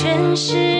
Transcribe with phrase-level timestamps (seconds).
[0.00, 0.79] 全是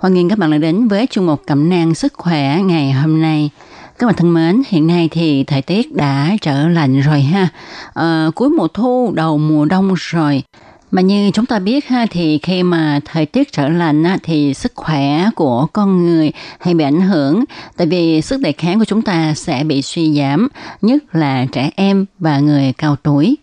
[0.00, 3.22] Hoan nghênh các bạn đã đến với chung một cẩm nang sức khỏe ngày hôm
[3.22, 3.50] nay.
[3.98, 7.48] Các bạn thân mến, hiện nay thì thời tiết đã trở lạnh rồi ha.
[7.94, 10.42] À, cuối mùa thu, đầu mùa đông rồi.
[10.90, 14.54] Mà như chúng ta biết ha thì khi mà thời tiết trở lạnh á, thì
[14.54, 17.44] sức khỏe của con người hay bị ảnh hưởng
[17.76, 20.48] tại vì sức đề kháng của chúng ta sẽ bị suy giảm,
[20.82, 23.36] nhất là trẻ em và người cao tuổi.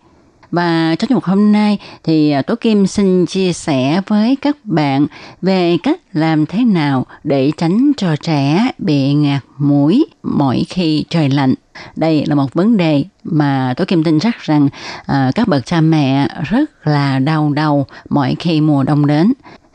[0.51, 5.07] Và trong một hôm nay thì à, Tố Kim xin chia sẻ với các bạn
[5.41, 11.29] về cách làm thế nào để tránh cho trẻ bị ngạt mũi mỗi khi trời
[11.29, 11.53] lạnh.
[11.95, 14.69] Đây là một vấn đề mà Tố Kim tin chắc rằng
[15.05, 19.33] à, các bậc cha mẹ rất là đau đầu mỗi khi mùa đông đến.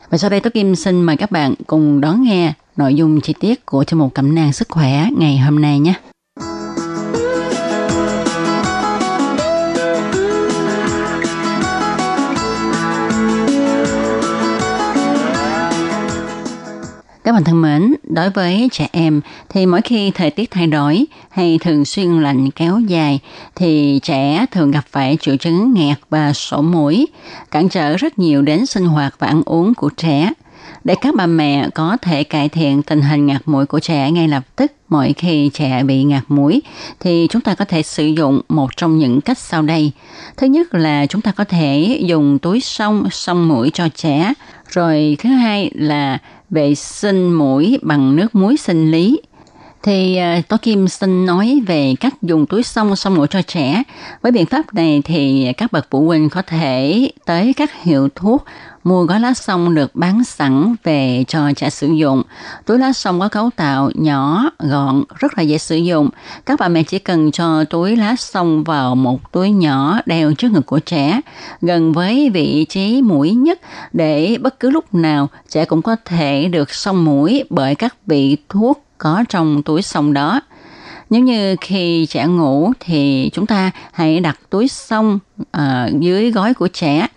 [0.09, 3.33] Và sau đây Tố Kim xin mời các bạn cùng đón nghe nội dung chi
[3.39, 5.93] tiết của chương mục cẩm nang sức khỏe ngày hôm nay nhé.
[17.43, 21.59] Bạn thân mến, đối với trẻ em thì mỗi khi thời tiết thay đổi hay
[21.61, 23.19] thường xuyên lạnh kéo dài
[23.55, 27.07] thì trẻ thường gặp phải triệu chứng nghẹt và sổ mũi,
[27.51, 30.31] cản trở rất nhiều đến sinh hoạt và ăn uống của trẻ.
[30.83, 34.27] Để các bà mẹ có thể cải thiện tình hình ngạt mũi của trẻ ngay
[34.27, 36.61] lập tức mỗi khi trẻ bị ngạt mũi
[36.99, 39.91] thì chúng ta có thể sử dụng một trong những cách sau đây.
[40.37, 44.33] Thứ nhất là chúng ta có thể dùng túi sông sông mũi cho trẻ.
[44.69, 46.17] Rồi thứ hai là
[46.53, 49.21] vệ sinh mũi bằng nước muối sinh lý.
[49.83, 53.83] Thì uh, Tố Kim xin nói về cách dùng túi sông sông mũi cho trẻ.
[54.21, 58.45] Với biện pháp này thì các bậc phụ huynh có thể tới các hiệu thuốc
[58.83, 62.23] mua gói lá sông được bán sẵn về cho trẻ sử dụng.
[62.65, 66.09] Túi lá sông có cấu tạo nhỏ, gọn, rất là dễ sử dụng.
[66.45, 70.51] Các bà mẹ chỉ cần cho túi lá sông vào một túi nhỏ đeo trước
[70.51, 71.21] ngực của trẻ,
[71.61, 73.59] gần với vị trí mũi nhất
[73.93, 78.37] để bất cứ lúc nào trẻ cũng có thể được sông mũi bởi các vị
[78.49, 80.41] thuốc có trong túi sông đó.
[81.09, 86.31] Nếu như khi trẻ ngủ thì chúng ta hãy đặt túi sông uh, ờ, dưới
[86.31, 87.07] gói của trẻ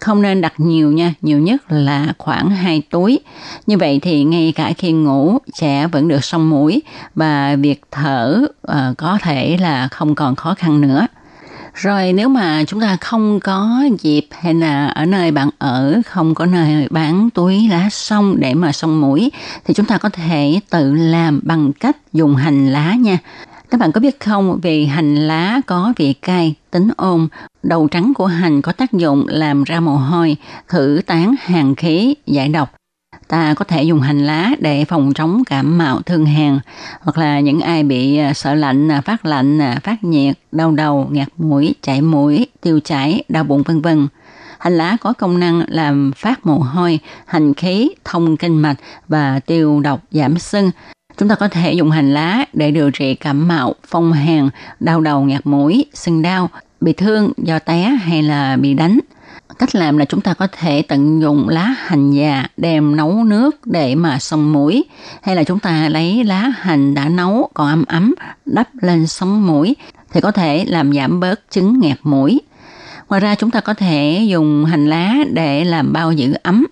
[0.00, 3.20] không nên đặt nhiều nha, nhiều nhất là khoảng 2 túi.
[3.66, 6.82] Như vậy thì ngay cả khi ngủ, trẻ vẫn được sông mũi
[7.14, 11.06] và việc thở uh, có thể là không còn khó khăn nữa.
[11.80, 16.34] Rồi nếu mà chúng ta không có dịp hay là ở nơi bạn ở không
[16.34, 19.30] có nơi bán túi lá xong để mà xong mũi
[19.64, 23.18] thì chúng ta có thể tự làm bằng cách dùng hành lá nha.
[23.70, 27.28] Các bạn có biết không, vì hành lá có vị cay, tính ôn,
[27.62, 30.36] đầu trắng của hành có tác dụng làm ra mồ hôi,
[30.66, 32.79] khử tán hàn khí, giải độc.
[33.30, 36.60] Ta có thể dùng hành lá để phòng chống cảm mạo thương hàn,
[37.00, 40.72] hoặc là những ai bị à, sợ lạnh, à, phát lạnh, à, phát nhiệt, đau
[40.72, 44.08] đầu, ngạt mũi, chảy mũi, tiêu chảy, đau bụng vân vân.
[44.58, 48.76] Hành lá có công năng làm phát mồ hôi, hành khí, thông kinh mạch
[49.08, 50.70] và tiêu độc giảm sưng,
[51.16, 54.48] Chúng ta có thể dùng hành lá để điều trị cảm mạo, phong hàn,
[54.80, 58.98] đau đầu ngạt mũi, sưng đau, bị thương do té hay là bị đánh.
[59.58, 63.66] Cách làm là chúng ta có thể tận dụng lá hành già đem nấu nước
[63.66, 64.84] để mà xông mũi
[65.22, 68.14] hay là chúng ta lấy lá hành đã nấu còn ấm ấm
[68.46, 69.76] đắp lên sống mũi
[70.12, 72.40] thì có thể làm giảm bớt chứng nghẹt mũi.
[73.08, 76.66] Ngoài ra chúng ta có thể dùng hành lá để làm bao giữ ấm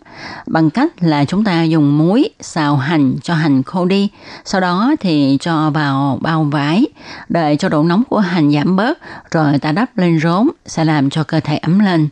[0.46, 4.08] bằng cách là chúng ta dùng muối xào hành cho hành khô đi.
[4.44, 6.86] Sau đó thì cho vào bao vải,
[7.28, 8.98] đợi cho độ nóng của hành giảm bớt
[9.30, 12.08] rồi ta đắp lên rốn sẽ làm cho cơ thể ấm lên.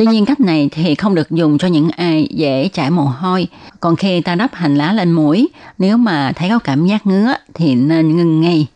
[0.00, 3.48] Tuy nhiên cách này thì không được dùng cho những ai dễ chảy mồ hôi.
[3.80, 5.48] Còn khi ta đắp hành lá lên mũi,
[5.78, 8.66] nếu mà thấy có cảm giác ngứa thì nên ngưng ngay.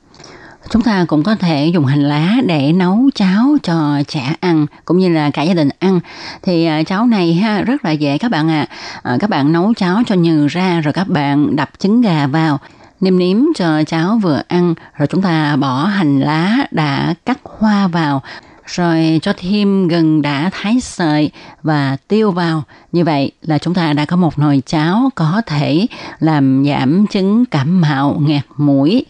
[0.70, 4.98] Chúng ta cũng có thể dùng hành lá để nấu cháo cho trẻ ăn cũng
[4.98, 6.00] như là cả gia đình ăn.
[6.42, 8.66] Thì à, cháo này ha rất là dễ các bạn ạ.
[8.70, 8.76] À.
[9.02, 12.58] À, các bạn nấu cháo cho nhừ ra rồi các bạn đập trứng gà vào
[13.00, 17.86] nêm nếm cho cháo vừa ăn rồi chúng ta bỏ hành lá đã cắt hoa
[17.88, 18.22] vào
[18.66, 21.30] rồi cho thêm gừng đã thái sợi
[21.62, 22.62] và tiêu vào.
[22.92, 25.86] Như vậy là chúng ta đã có một nồi cháo có thể
[26.18, 29.04] làm giảm chứng cảm mạo ngạt mũi.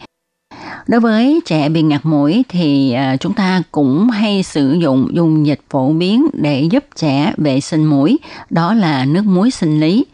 [0.87, 5.45] Đối với trẻ bị ngạt mũi thì à, chúng ta cũng hay sử dụng dung
[5.45, 8.19] dịch phổ biến để giúp trẻ vệ sinh mũi,
[8.49, 10.05] đó là nước muối sinh lý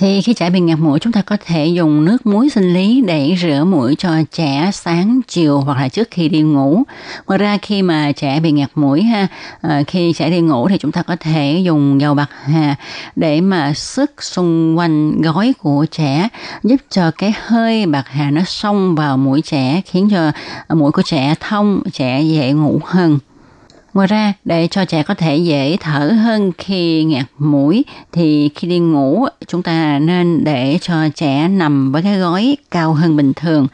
[0.00, 3.02] thì khi trẻ bị ngạt mũi, chúng ta có thể dùng nước muối sinh lý
[3.06, 6.82] để rửa mũi cho trẻ sáng chiều hoặc là trước khi đi ngủ.
[7.26, 9.26] Ngoài ra, khi mà trẻ bị ngạt mũi ha
[9.60, 12.76] ờ, khi trẻ đi ngủ thì chúng ta có thể dùng dầu bạc hà
[13.16, 16.28] để mà sức xung quanh gói của trẻ,
[16.62, 20.32] giúp cho cái hơi bạc hà nó xông vào mũi trẻ, khiến cho
[20.76, 23.18] mũi của trẻ thông, trẻ dễ ngủ hơn.
[23.94, 28.68] Ngoài ra, để cho trẻ có thể dễ thở hơn khi ngạt mũi thì khi
[28.68, 33.32] đi ngủ chúng ta nên để cho trẻ nằm với cái gói cao hơn bình
[33.36, 33.66] thường.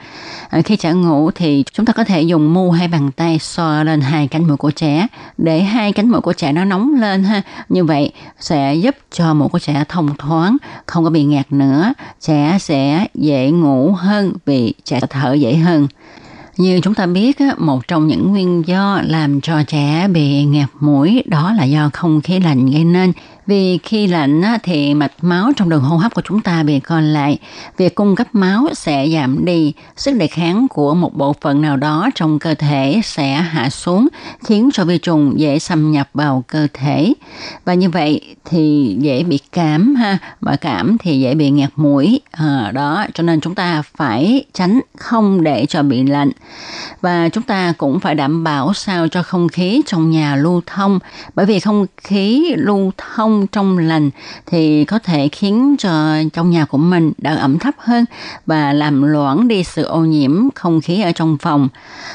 [0.49, 3.85] À, khi trẻ ngủ thì chúng ta có thể dùng mu hay bàn tay xoa
[3.85, 5.07] lên hai cánh mũi của trẻ
[5.39, 7.43] để hai cánh mũi của trẻ nó nóng lên ha.
[7.69, 11.93] Như vậy sẽ giúp cho mũi của trẻ thông thoáng, không có bị ngạt nữa.
[12.21, 15.87] Trẻ sẽ dễ ngủ hơn vì trẻ thở dễ hơn.
[16.57, 21.23] Như chúng ta biết, một trong những nguyên do làm cho trẻ bị nghẹt mũi
[21.27, 23.13] đó là do không khí lạnh gây nên.
[23.47, 27.01] Vì khi lạnh thì mạch máu trong đường hô hấp của chúng ta bị co
[27.01, 27.39] lại,
[27.77, 31.77] việc cung cấp máu sẽ giảm đi, sức đề kháng của một bộ phận nào
[31.77, 34.09] đó trong cơ thể sẽ hạ xuống,
[34.45, 37.13] khiến cho vi trùng dễ xâm nhập vào cơ thể.
[37.65, 42.21] Và như vậy thì dễ bị cảm ha, và cảm thì dễ bị nghẹt mũi.
[42.31, 46.31] À, đó, cho nên chúng ta phải tránh không để cho bị lạnh.
[47.01, 50.99] Và chúng ta cũng phải đảm bảo sao cho không khí trong nhà lưu thông,
[51.35, 54.11] bởi vì không khí lưu thông không trong lành
[54.47, 58.05] thì có thể khiến cho trong nhà của mình độ ẩm thấp hơn
[58.47, 61.69] và làm loãng đi sự ô nhiễm không khí ở trong phòng.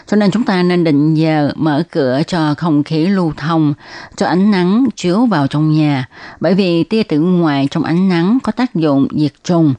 [0.07, 3.73] Cho nên chúng ta nên định giờ mở cửa cho không khí lưu thông,
[4.15, 6.07] cho ánh nắng chiếu vào trong nhà.
[6.39, 9.73] Bởi vì tia tử ngoại trong ánh nắng có tác dụng diệt trùng.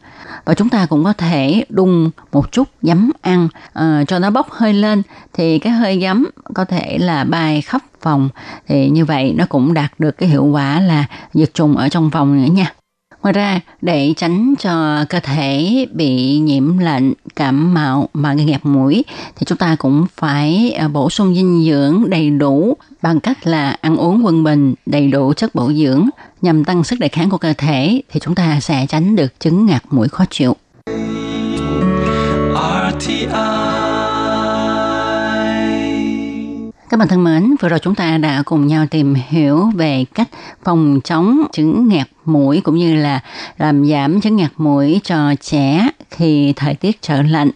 [0.45, 3.49] Và chúng ta cũng có thể đun một chút giấm ăn
[3.79, 5.03] uh, cho nó bốc hơi lên
[5.33, 8.29] thì cái hơi giấm có thể là bài khắp phòng
[8.69, 11.05] thì như vậy nó cũng đạt được cái hiệu quả là
[11.35, 12.73] diệt trùng ở trong phòng nữa nha.
[13.23, 18.61] Ngoài ra, để tránh cho cơ thể bị nhiễm lạnh, cảm mạo mà gây nghẹt
[18.65, 19.05] mũi
[19.37, 23.77] thì chúng ta cũng phải à, bổ sung dinh dưỡng đầy đủ bằng cách là
[23.81, 26.09] ăn uống quân bình, đầy đủ chất bổ dưỡng
[26.41, 29.67] nhằm tăng sức đề kháng của cơ thể thì chúng ta sẽ tránh được chứng
[29.67, 30.57] ngạt mũi khó chịu.
[32.93, 33.92] RTI
[36.93, 40.29] các bạn thân mến, vừa rồi chúng ta đã cùng nhau tìm hiểu về cách
[40.65, 43.21] phòng chống chứng ngạt mũi cũng như là
[43.59, 47.51] làm giảm chứng ngạt mũi cho trẻ khi thời tiết trở lạnh.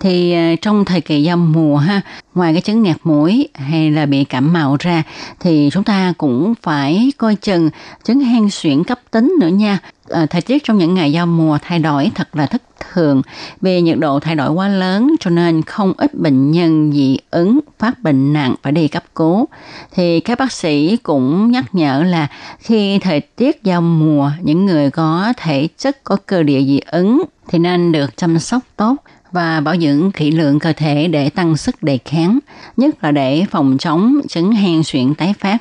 [0.00, 2.00] Thì à, trong thời kỳ giao mùa ha
[2.34, 5.02] ngoài cái chứng ngạt mũi hay là bị cảm mạo ra
[5.40, 7.70] thì chúng ta cũng phải coi chừng
[8.04, 9.78] chứng hen suyễn cấp tính nữa nha.
[10.08, 13.22] À, thời tiết trong những ngày giao mùa thay đổi thật là thất thường
[13.60, 17.60] vì nhiệt độ thay đổi quá lớn cho nên không ít bệnh nhân dị ứng
[17.78, 19.48] phát bệnh nặng phải đi cấp cứu
[19.94, 22.28] thì các bác sĩ cũng nhắc nhở là
[22.58, 27.22] khi thời tiết giao mùa những người có thể chất có cơ địa dị ứng
[27.48, 28.96] thì nên được chăm sóc tốt
[29.32, 32.38] và bảo dưỡng kỹ lượng cơ thể để tăng sức đề kháng,
[32.76, 35.58] nhất là để phòng chống chứng hen suyễn tái phát.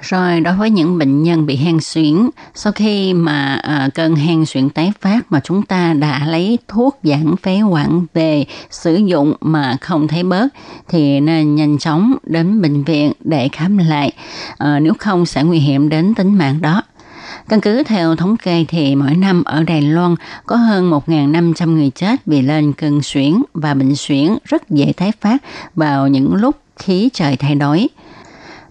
[0.00, 4.46] Rồi đối với những bệnh nhân bị hen suyễn, sau khi mà à, cơn hen
[4.46, 9.34] suyễn tái phát mà chúng ta đã lấy thuốc giãn phế quản về sử dụng
[9.40, 10.48] mà không thấy bớt
[10.88, 14.12] thì nên nhanh chóng đến bệnh viện để khám lại,
[14.58, 16.82] à, nếu không sẽ nguy hiểm đến tính mạng đó.
[17.48, 20.14] Căn cứ theo thống kê thì mỗi năm ở Đài Loan
[20.46, 25.12] có hơn 1.500 người chết vì lên cơn suyễn và bệnh suyễn rất dễ tái
[25.20, 25.42] phát
[25.74, 27.88] vào những lúc khí trời thay đổi.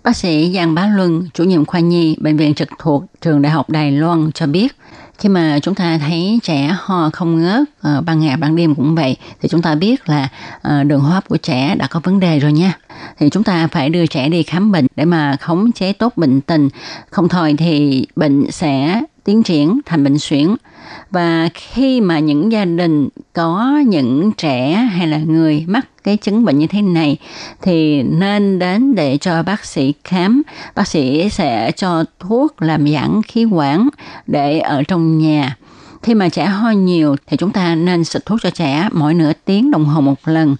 [0.05, 3.51] Bác sĩ Giang Bá Luân, chủ nhiệm khoa nhi Bệnh viện trực thuộc Trường Đại
[3.51, 4.75] học Đài Loan cho biết,
[5.19, 8.95] khi mà chúng ta thấy trẻ ho không ngớt ờ, ban ngày ban đêm cũng
[8.95, 10.29] vậy thì chúng ta biết là
[10.61, 12.73] ờ, đường hô hấp của trẻ đã có vấn đề rồi nha.
[13.19, 16.41] Thì chúng ta phải đưa trẻ đi khám bệnh để mà khống chế tốt bệnh
[16.41, 16.69] tình.
[17.11, 20.55] Không thôi thì bệnh sẽ tiến triển, thành bệnh suyễn
[21.11, 26.45] và khi mà những gia đình có những trẻ hay là người mắc cái chứng
[26.45, 27.17] bệnh như thế này,
[27.61, 30.41] thì nên đến để cho bác sĩ khám.
[30.75, 33.89] Bác sĩ sẽ cho thuốc làm giãn khí quản
[34.27, 35.57] để ở trong nhà
[36.03, 39.31] khi mà trẻ ho nhiều thì chúng ta nên xịt thuốc cho trẻ mỗi nửa
[39.45, 40.55] tiếng đồng hồ một lần.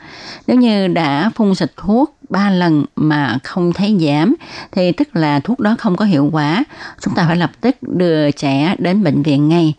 [0.48, 4.36] Nếu như đã phun xịt thuốc 3 lần mà không thấy giảm
[4.72, 6.64] thì tức là thuốc đó không có hiệu quả.
[7.02, 9.74] Chúng ta phải lập tức đưa trẻ đến bệnh viện ngay.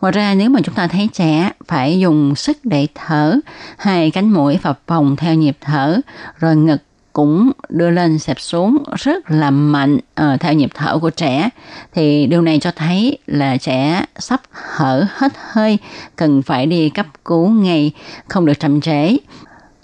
[0.00, 3.36] Ngoài ra nếu mà chúng ta thấy trẻ phải dùng sức để thở,
[3.76, 6.00] hai cánh mũi phập phồng theo nhịp thở,
[6.38, 6.82] rồi ngực
[7.16, 11.48] cũng đưa lên xẹp xuống rất là mạnh uh, theo nhịp thở của trẻ
[11.94, 15.78] thì điều này cho thấy là trẻ sắp hở hết hơi
[16.16, 17.92] cần phải đi cấp cứu ngay
[18.28, 19.16] không được chậm trễ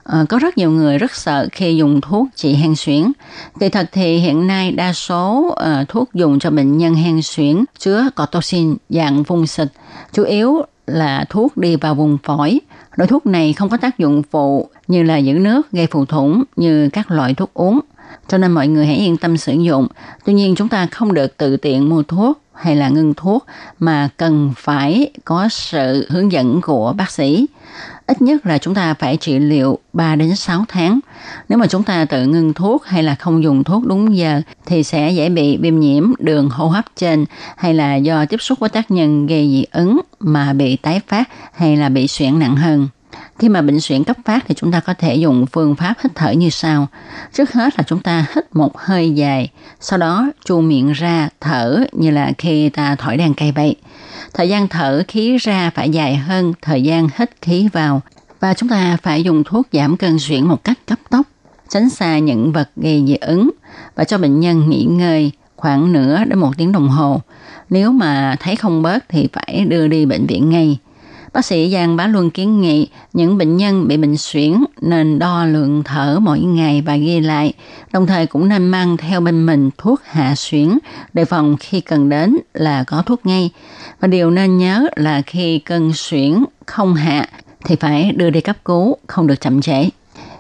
[0.05, 3.13] À, có rất nhiều người rất sợ khi dùng thuốc trị hen suyễn.
[3.61, 7.65] Kỳ thật thì hiện nay đa số uh, thuốc dùng cho bệnh nhân hen suyễn
[7.79, 9.69] chứa cortoxin dạng vùng xịt,
[10.13, 12.61] chủ yếu là thuốc đi vào vùng phổi.
[12.97, 16.45] Loại thuốc này không có tác dụng phụ như là giữ nước, gây phù thủng
[16.57, 17.81] như các loại thuốc uống.
[18.29, 19.87] Cho nên mọi người hãy yên tâm sử dụng.
[20.25, 23.47] Tuy nhiên chúng ta không được tự tiện mua thuốc hay là ngưng thuốc
[23.79, 27.47] mà cần phải có sự hướng dẫn của bác sĩ.
[28.07, 31.01] Ít nhất là chúng ta phải trị liệu 3 đến 6 tháng.
[31.49, 34.83] Nếu mà chúng ta tự ngưng thuốc hay là không dùng thuốc đúng giờ, thì
[34.83, 37.25] sẽ dễ bị viêm nhiễm đường hô hấp trên,
[37.57, 41.29] hay là do tiếp xúc với tác nhân gây dị ứng mà bị tái phát
[41.55, 42.89] hay là bị suyễn nặng hơn.
[43.43, 46.13] Khi mà bệnh suyễn cấp phát thì chúng ta có thể dùng phương pháp hít
[46.15, 46.87] thở như sau.
[47.33, 51.85] Trước hết là chúng ta hít một hơi dài, sau đó chu miệng ra thở
[51.93, 53.77] như là khi ta thổi đàn cây vậy.
[54.35, 58.01] Thời gian thở khí ra phải dài hơn thời gian hít khí vào
[58.41, 61.27] và chúng ta phải dùng thuốc giảm cơn suyễn một cách cấp tốc,
[61.69, 63.51] tránh xa những vật gây dị ứng
[63.95, 67.21] và cho bệnh nhân nghỉ ngơi khoảng nửa đến một tiếng đồng hồ.
[67.71, 70.79] Nếu mà thấy không bớt thì phải đưa đi bệnh viện ngay.
[71.33, 75.45] Bác sĩ Giang Bá Luân kiến nghị những bệnh nhân bị bệnh suyễn nên đo
[75.45, 77.53] lượng thở mỗi ngày và ghi lại,
[77.93, 80.79] đồng thời cũng nên mang theo bên mình thuốc hạ suyễn
[81.13, 83.51] đề phòng khi cần đến là có thuốc ngay.
[84.01, 87.27] Và điều nên nhớ là khi cơn suyễn không hạ
[87.65, 89.89] thì phải đưa đi cấp cứu, không được chậm trễ.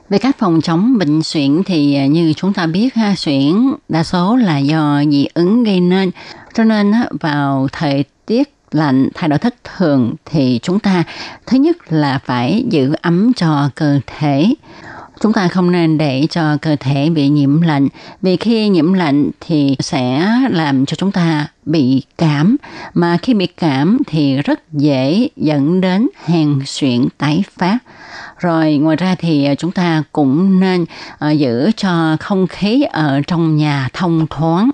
[0.08, 4.04] Về cách phòng chống bệnh suyễn thì à, như chúng ta biết ha, suyễn đa
[4.04, 6.10] số là do dị ứng gây nên.
[6.54, 11.04] Cho nên vào thời tiết lạnh thay đổi thất thường thì chúng ta,
[11.46, 14.54] thứ nhất là phải giữ ấm cho cơ thể.
[15.20, 17.88] Chúng ta không nên để cho cơ thể bị nhiễm lạnh,
[18.22, 22.56] vì khi nhiễm lạnh thì sẽ làm cho chúng ta bị cảm.
[22.94, 27.78] Mà khi bị cảm thì rất dễ dẫn đến hèn suyễn tái phát.
[28.38, 33.20] Rồi ngoài ra thì à, chúng ta cũng nên uh, giữ cho không khí ở
[33.26, 34.70] trong nhà thông thoáng.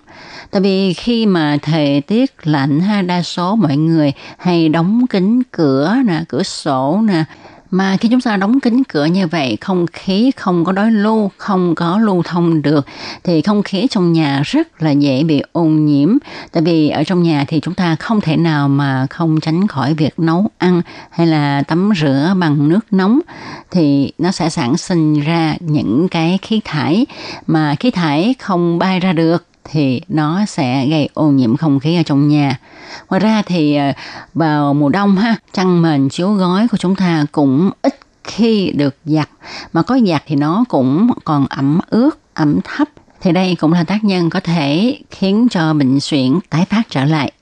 [0.50, 5.42] Tại vì khi mà thời tiết lạnh ha đa số mọi người hay đóng kín
[5.50, 7.24] cửa nè cửa sổ nè
[7.70, 11.30] mà khi chúng ta đóng kính cửa như vậy, không khí không có đối lưu,
[11.36, 12.86] không có lưu thông được,
[13.24, 16.16] thì không khí trong nhà rất là dễ bị ô nhiễm.
[16.52, 19.94] Tại vì ở trong nhà thì chúng ta không thể nào mà không tránh khỏi
[19.94, 23.20] việc nấu ăn hay là tắm rửa bằng nước nóng.
[23.70, 27.06] Thì nó sẽ sản sinh ra những cái khí thải
[27.46, 31.96] mà khí thải không bay ra được thì nó sẽ gây ô nhiễm không khí
[31.96, 32.58] ở trong nhà.
[33.10, 33.92] Ngoài ra thì ờ,
[34.34, 38.96] vào mùa đông ha, chăn mền chiếu gói của chúng ta cũng ít khi được
[39.04, 39.28] giặt
[39.72, 42.88] mà có giặt thì nó cũng còn ẩm ướt, ẩm thấp
[43.20, 47.04] thì đây cũng là tác nhân có thể khiến cho bệnh suyễn tái phát trở
[47.04, 47.32] lại.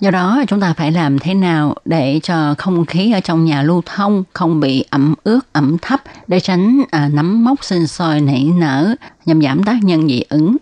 [0.00, 3.62] Do đó chúng ta phải làm thế nào để cho không khí ở trong nhà
[3.62, 8.20] lưu thông không bị ẩm ướt, ẩm thấp để tránh à, nấm mốc sinh sôi
[8.20, 8.94] nảy nở
[9.26, 10.56] nhằm giảm tác nhân dị ứng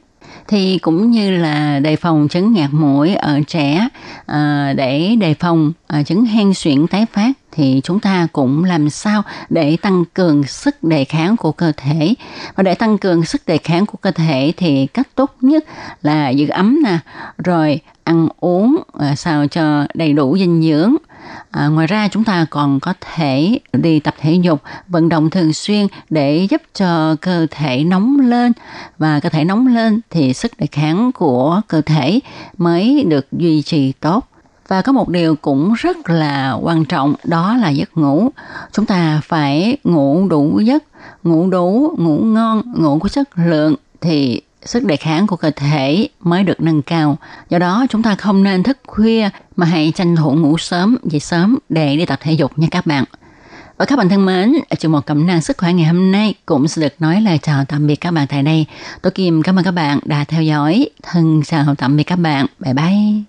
[0.50, 3.88] thì cũng như là đề phòng chứng ngạt mũi ở trẻ
[4.26, 8.90] à, để đề phòng à, chứng hen suyễn tái phát thì chúng ta cũng làm
[8.90, 12.14] sao để tăng cường sức đề kháng của cơ thể.
[12.54, 15.64] Và để tăng cường sức đề kháng của cơ thể thì cách tốt nhất
[16.02, 16.98] là giữ ấm nè
[17.38, 20.96] rồi ăn uống à, sao cho đầy đủ dinh dưỡng
[21.50, 25.52] À, ngoài ra chúng ta còn có thể đi tập thể dục, vận động thường
[25.52, 28.52] xuyên để giúp cho cơ thể nóng lên
[28.98, 32.20] và cơ thể nóng lên thì sức đề kháng của cơ thể
[32.56, 34.26] mới được duy trì tốt.
[34.68, 38.28] Và có một điều cũng rất là quan trọng đó là giấc ngủ.
[38.72, 40.84] Chúng ta phải ngủ đủ giấc,
[41.22, 46.08] ngủ đủ, ngủ ngon, ngủ có chất lượng thì sức đề kháng của cơ thể
[46.20, 47.18] mới được nâng cao.
[47.48, 51.20] Do đó chúng ta không nên thức khuya mà hãy tranh thủ ngủ sớm, dậy
[51.20, 53.04] sớm để đi tập thể dục nha các bạn.
[53.76, 56.68] Và các bạn thân mến, chương một cẩm năng sức khỏe ngày hôm nay cũng
[56.68, 58.66] sẽ được nói lời chào tạm biệt các bạn tại đây.
[59.02, 60.88] Tôi Kim cảm ơn các bạn đã theo dõi.
[61.02, 62.46] Thân chào tạm biệt các bạn.
[62.58, 63.22] Bye bye.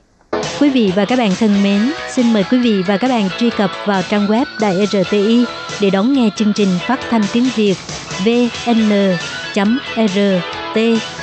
[0.60, 3.50] Quý vị và các bạn thân mến, xin mời quý vị và các bạn truy
[3.50, 5.46] cập vào trang web Đài e RTI
[5.82, 7.78] để đón nghe chương trình phát thanh tiếng Việt